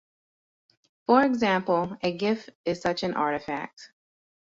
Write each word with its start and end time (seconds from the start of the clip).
For 1.05 1.23
example, 1.23 1.95
a 2.01 2.11
gif 2.17 2.49
is 2.65 2.81
such 2.81 3.03
an 3.03 3.13
artifact. 3.13 3.91